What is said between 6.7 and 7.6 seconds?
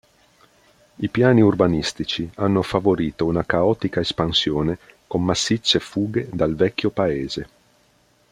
paese.